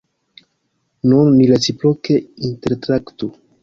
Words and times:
Nun 1.11 1.31
ni 1.37 1.51
reciproke 1.53 2.21
intertraktu! 2.53 3.35